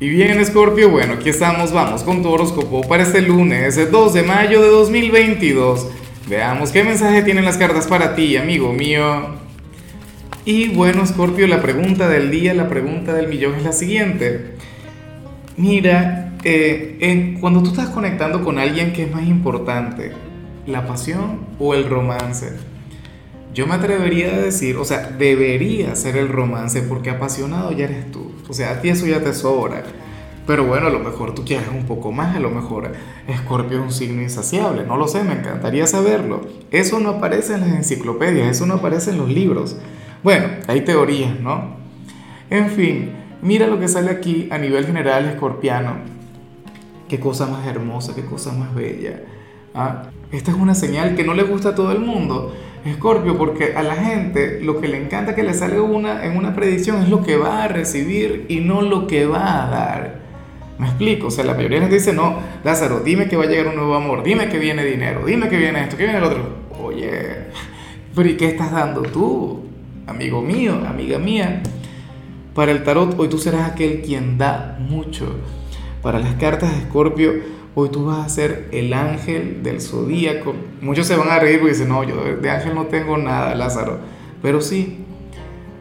[0.00, 4.22] Y bien, Scorpio, bueno, aquí estamos, vamos con tu horóscopo para este lunes, 2 de
[4.22, 5.88] mayo de 2022.
[6.28, 9.34] Veamos qué mensaje tienen las cartas para ti, amigo mío.
[10.44, 14.54] Y bueno, Scorpio, la pregunta del día, la pregunta del millón es la siguiente.
[15.56, 20.12] Mira, eh, cuando tú estás conectando con alguien que es más importante,
[20.64, 22.52] la pasión o el romance,
[23.54, 28.10] yo me atrevería a decir, o sea, debería ser el romance porque apasionado ya eres
[28.10, 28.32] tú.
[28.48, 29.82] O sea, a ti eso ya te sobra.
[30.46, 32.92] Pero bueno, a lo mejor tú quieres un poco más, a lo mejor
[33.26, 36.40] Escorpio es un signo insaciable, no lo sé, me encantaría saberlo.
[36.70, 39.76] Eso no aparece en las enciclopedias, eso no aparece en los libros.
[40.22, 41.76] Bueno, hay teorías, ¿no?
[42.48, 43.12] En fin,
[43.42, 45.96] mira lo que sale aquí a nivel general escorpiano.
[47.08, 49.20] Qué cosa más hermosa, qué cosa más bella.
[49.74, 50.04] ¿Ah?
[50.32, 52.54] Esta es una señal que no le gusta a todo el mundo.
[52.88, 56.54] Escorpio, porque a la gente lo que le encanta que le salga una, en una
[56.54, 60.18] predicción es lo que va a recibir y no lo que va a dar.
[60.78, 63.44] Me explico, o sea, la mayoría de la gente dice, no, Lázaro, dime que va
[63.44, 66.18] a llegar un nuevo amor, dime que viene dinero, dime que viene esto, que viene
[66.18, 66.44] el otro.
[66.80, 67.46] Oye,
[68.14, 69.64] pero ¿y qué estás dando tú,
[70.06, 71.62] amigo mío, amiga mía?
[72.54, 75.36] Para el tarot, hoy tú serás aquel quien da mucho.
[76.02, 77.32] Para las cartas de Escorpio,
[77.80, 80.52] hoy tú vas a ser el ángel del zodíaco.
[80.80, 83.98] Muchos se van a reír porque dicen, no, yo de ángel no tengo nada, Lázaro.
[84.42, 84.98] Pero sí,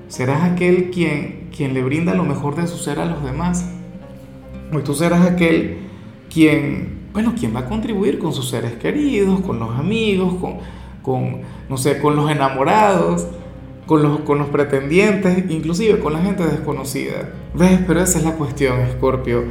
[0.08, 3.72] serás aquel quien, quien le brinda lo mejor de su ser a los demás.
[4.72, 5.80] Hoy tú serás aquel
[6.32, 10.58] quien, bueno, quien va a contribuir con sus seres queridos, con los amigos, con,
[11.02, 13.26] con no sé, con los enamorados,
[13.88, 17.34] con los, con los pretendientes, inclusive con la gente desconocida.
[17.56, 17.80] ¿Ves?
[17.88, 19.46] Pero esa es la cuestión, Escorpio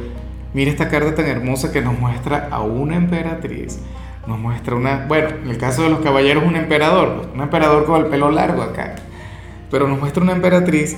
[0.53, 3.79] Mira esta carta tan hermosa que nos muestra a una emperatriz.
[4.27, 8.03] Nos muestra una, bueno, en el caso de los caballeros, un emperador, un emperador con
[8.03, 8.95] el pelo largo acá.
[9.69, 10.97] Pero nos muestra una emperatriz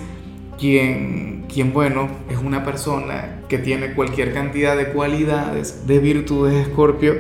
[0.58, 7.16] quien, quien, bueno, es una persona que tiene cualquier cantidad de cualidades, de virtudes, Escorpio,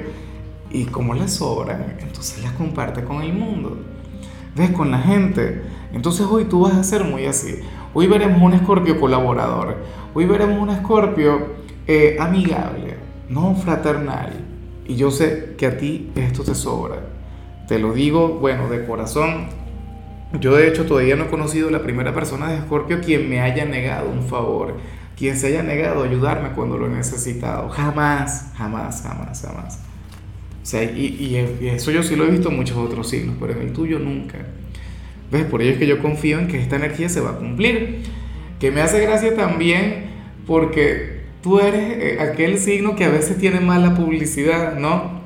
[0.71, 3.77] y como le sobran, entonces las comparte con el mundo.
[4.55, 4.71] ¿Ves?
[4.71, 5.61] Con la gente.
[5.93, 7.59] Entonces hoy tú vas a ser muy así.
[7.93, 9.77] Hoy veremos un escorpio colaborador.
[10.13, 11.58] Hoy veremos un escorpio
[11.91, 12.97] eh, amigable,
[13.29, 14.31] no fraternal.
[14.85, 16.97] Y yo sé que a ti esto te sobra.
[17.67, 19.47] Te lo digo, bueno, de corazón.
[20.39, 23.65] Yo de hecho todavía no he conocido la primera persona de Escorpio quien me haya
[23.65, 24.77] negado un favor,
[25.17, 27.69] quien se haya negado a ayudarme cuando lo he necesitado.
[27.69, 29.79] Jamás, jamás, jamás, jamás.
[30.61, 33.53] O sea, y, y, eso yo sí lo he visto en muchos otros signos, pero
[33.53, 34.37] en el tuyo nunca.
[35.31, 35.45] ¿Ves?
[35.45, 38.03] Por ello es que yo confío en que esta energía se va a cumplir.
[38.59, 40.05] Que me hace gracia también
[40.45, 45.19] porque tú eres eh, aquel signo que a veces tiene mala publicidad, ¿no?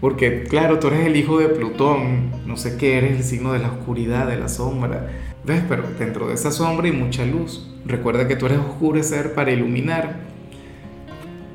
[0.00, 3.58] Porque claro, tú eres el hijo de Plutón, no sé qué, eres el signo de
[3.58, 5.10] la oscuridad, de la sombra.
[5.44, 5.62] ¿Ves?
[5.68, 7.70] Pero dentro de esa sombra hay mucha luz.
[7.84, 10.20] Recuerda que tú eres oscurecer para iluminar.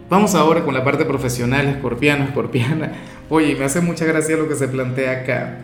[0.09, 2.93] Vamos ahora con la parte profesional, escorpiano, escorpiana.
[3.29, 5.59] Oye, me hace mucha gracia lo que se plantea acá.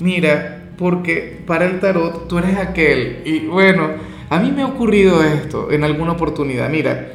[0.00, 3.90] Mira, porque para el tarot tú eres aquel, y bueno,
[4.30, 6.68] a mí me ha ocurrido esto en alguna oportunidad.
[6.70, 7.12] Mira,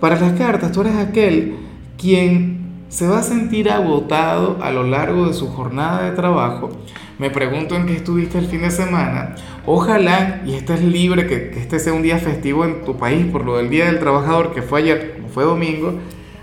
[0.00, 1.56] para las cartas, tú eres aquel
[1.98, 6.70] quien se va a sentir agotado a lo largo de su jornada de trabajo.
[7.18, 9.36] Me pregunto en qué estuviste el fin de semana.
[9.66, 13.44] Ojalá y estés libre, que, que este sea un día festivo en tu país por
[13.44, 15.94] lo del Día del Trabajador que fue ayer, como fue domingo.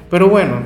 [0.10, 0.62] Pero bueno,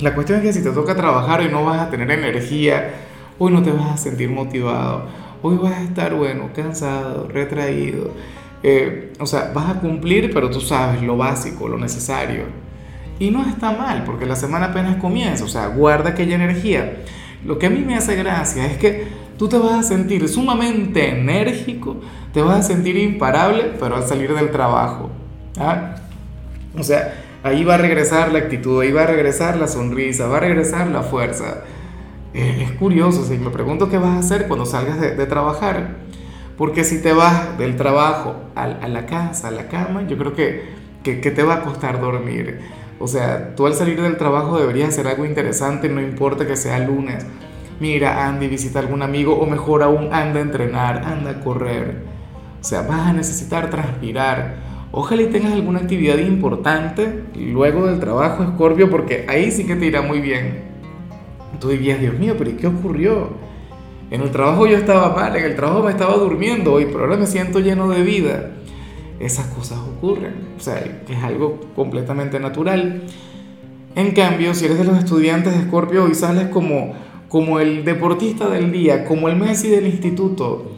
[0.00, 2.90] la cuestión es que si te toca trabajar y no vas a tener energía,
[3.38, 5.04] hoy no te vas a sentir motivado,
[5.42, 8.10] hoy vas a estar, bueno, cansado, retraído.
[8.62, 12.44] Eh, o sea, vas a cumplir, pero tú sabes lo básico, lo necesario.
[13.18, 17.02] Y no está mal, porque la semana apenas comienza, o sea, guarda aquella energía.
[17.44, 19.06] Lo que a mí me hace gracia es que
[19.38, 22.00] tú te vas a sentir sumamente enérgico,
[22.32, 25.10] te vas a sentir imparable, pero al salir del trabajo.
[25.58, 25.96] ¿ah?
[26.78, 30.36] O sea, ahí va a regresar la actitud, ahí va a regresar la sonrisa, va
[30.36, 31.64] a regresar la fuerza.
[32.34, 35.96] Eh, es curioso, si me pregunto qué vas a hacer cuando salgas de, de trabajar
[36.60, 40.68] porque si te vas del trabajo a, la casa, a la cama, yo creo que,
[41.02, 42.60] que, te va a costar dormir.
[42.98, 46.78] O sea, tú al salir del trabajo deberías hacer algo interesante, no importa que sea
[46.80, 47.24] lunes.
[47.80, 51.40] Mira, anda y visita a algún amigo, o mejor aún, anda a entrenar, anda a
[51.40, 52.02] correr.
[52.60, 54.56] O sea, vas a necesitar transpirar.
[54.92, 59.86] Ojalá y tengas alguna actividad importante luego del trabajo, Scorpio, porque ahí sí que te
[59.86, 60.58] irá muy bien.
[61.58, 63.49] Tú dirías, Dios mío, pero ¿y qué ocurrió?
[64.10, 67.16] En el trabajo yo estaba mal, en el trabajo me estaba durmiendo hoy, pero ahora
[67.16, 68.50] me siento lleno de vida.
[69.20, 73.02] Esas cosas ocurren, o sea, es algo completamente natural.
[73.94, 76.94] En cambio, si eres de los estudiantes de Escorpio y sales como,
[77.28, 80.72] como el deportista del día, como el Messi del instituto,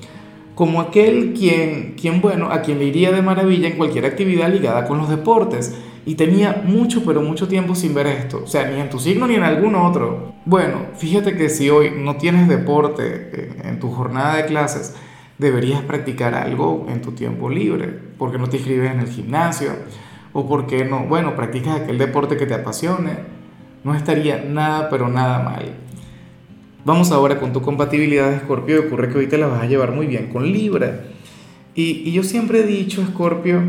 [0.54, 4.84] como aquel quien, quien, bueno, a quien le iría de maravilla en cualquier actividad ligada
[4.84, 8.80] con los deportes, y tenía mucho, pero mucho tiempo sin ver esto, o sea, ni
[8.80, 10.34] en tu signo ni en algún otro.
[10.44, 14.96] Bueno, fíjate que si hoy no tienes deporte en tu jornada de clases,
[15.38, 17.88] deberías practicar algo en tu tiempo libre,
[18.18, 19.70] porque no te inscribes en el gimnasio,
[20.32, 23.18] o porque no, bueno, practicas aquel deporte que te apasione,
[23.84, 25.74] no estaría nada, pero nada mal.
[26.84, 29.92] Vamos ahora con tu compatibilidad de Escorpio ocurre que hoy te la vas a llevar
[29.92, 31.04] muy bien con Libra.
[31.76, 33.62] Y, y yo siempre he dicho, Escorpio,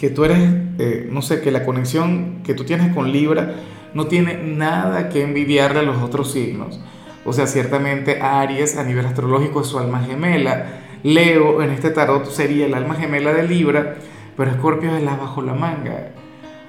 [0.00, 0.38] que tú eres,
[0.78, 3.56] eh, no sé, que la conexión que tú tienes con Libra
[3.92, 6.80] no tiene nada que envidiarle a los otros signos.
[7.26, 10.80] O sea, ciertamente Aries a nivel astrológico es su alma gemela.
[11.02, 13.96] Leo en este tarot sería el alma gemela de Libra,
[14.38, 16.12] pero Escorpio es la bajo la manga.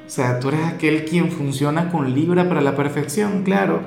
[0.06, 3.80] O sea, tú eres aquel quien funciona con Libra para la perfección, claro.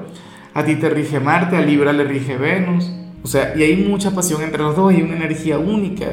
[0.55, 2.91] A ti te rige Marte, a Libra le rige Venus.
[3.23, 6.07] O sea, y hay mucha pasión entre los dos y una energía única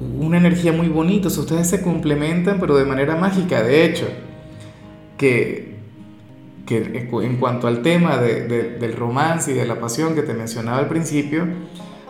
[0.00, 3.62] una energía muy bonita, o sea, ustedes se complementan, pero de manera mágica.
[3.62, 4.06] De hecho,
[5.16, 5.76] que,
[6.66, 10.88] que en cuanto al tema del romance y de la pasión que te mencionaba al
[10.88, 11.44] principio,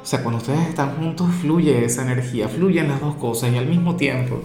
[0.03, 3.67] o sea, cuando ustedes están juntos fluye esa energía, fluyen las dos cosas y al
[3.67, 4.41] mismo tiempo.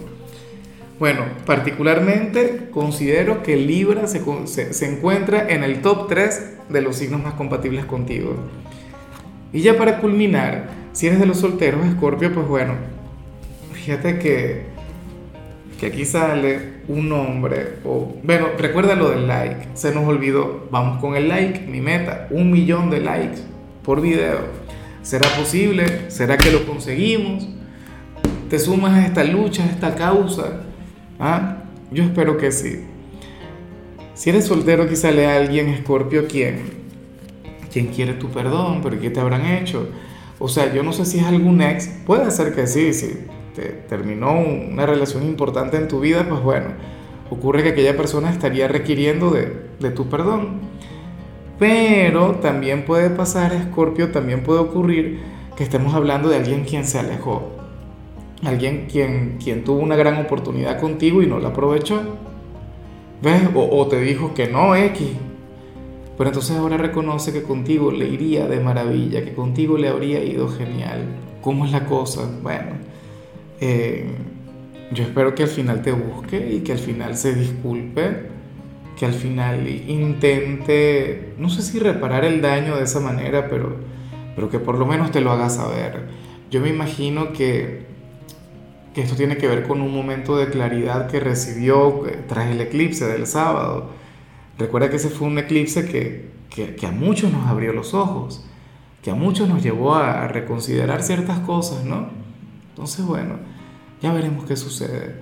[0.98, 6.96] Bueno, particularmente considero que Libra se, se, se encuentra en el top 3 de los
[6.96, 8.36] signos más compatibles contigo.
[9.52, 12.74] Y ya para culminar, si eres de los solteros, Escorpio, pues bueno,
[13.84, 14.62] Fíjate que,
[15.80, 21.00] que aquí sale un nombre, o bueno, recuerda lo del like, se nos olvidó, vamos
[21.00, 23.40] con el like, mi meta, un millón de likes
[23.82, 24.38] por video.
[25.02, 26.08] ¿Será posible?
[26.10, 27.48] ¿Será que lo conseguimos?
[28.48, 30.60] ¿Te sumas a esta lucha, a esta causa?
[31.18, 31.64] ¿Ah?
[31.90, 32.84] Yo espero que sí.
[34.14, 36.60] Si eres soltero, aquí sale alguien, Escorpio, ¿quién?
[37.72, 38.78] ¿Quién quiere tu perdón?
[38.80, 39.88] ¿Pero qué te habrán hecho?
[40.38, 43.26] O sea, yo no sé si es algún ex, puede ser que sí, sí
[43.88, 46.68] terminó una relación importante en tu vida, pues bueno,
[47.30, 50.60] ocurre que aquella persona estaría requiriendo de, tu perdón.
[51.58, 55.20] Pero también puede pasar, Escorpio, también puede ocurrir
[55.56, 57.52] que estemos hablando de alguien quien se alejó,
[58.44, 62.00] alguien quien, quien tuvo una gran oportunidad contigo y no la aprovechó.
[63.22, 63.42] ¿Ves?
[63.54, 65.08] O, o te dijo que no, X.
[66.18, 70.48] Pero entonces ahora reconoce que contigo le iría de maravilla, que contigo le habría ido
[70.48, 71.06] genial.
[71.40, 72.28] ¿Cómo es la cosa?
[72.42, 72.72] Bueno,
[73.64, 74.04] eh,
[74.90, 78.26] yo espero que al final te busque y que al final se disculpe,
[78.98, 83.76] que al final intente, no sé si reparar el daño de esa manera, pero,
[84.34, 86.08] pero que por lo menos te lo haga saber.
[86.50, 87.86] Yo me imagino que,
[88.94, 92.60] que esto tiene que ver con un momento de claridad que recibió eh, tras el
[92.60, 93.90] eclipse del sábado.
[94.58, 98.44] Recuerda que ese fue un eclipse que, que, que a muchos nos abrió los ojos,
[99.02, 102.21] que a muchos nos llevó a reconsiderar ciertas cosas, ¿no?
[102.72, 103.36] Entonces, bueno,
[104.00, 105.14] ya veremos qué sucede.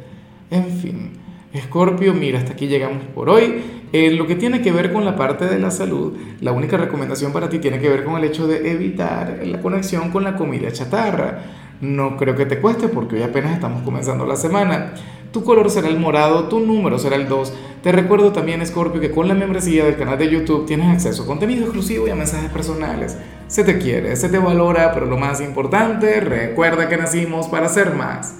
[0.50, 1.12] En fin,
[1.52, 3.60] Escorpio, mira, hasta aquí llegamos por hoy.
[3.92, 7.32] En lo que tiene que ver con la parte de la salud, la única recomendación
[7.32, 10.70] para ti tiene que ver con el hecho de evitar la conexión con la comida
[10.70, 11.42] chatarra.
[11.80, 14.92] No creo que te cueste porque hoy apenas estamos comenzando la semana.
[15.32, 17.52] Tu color será el morado, tu número será el 2.
[17.84, 21.26] Te recuerdo también, Scorpio, que con la membresía del canal de YouTube tienes acceso a
[21.26, 23.16] contenido exclusivo y a mensajes personales.
[23.46, 27.94] Se te quiere, se te valora, pero lo más importante, recuerda que nacimos para ser
[27.94, 28.34] más.